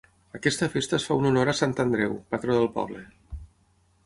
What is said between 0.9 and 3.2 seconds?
es fa un honor a Sant Andreu, patró del poble.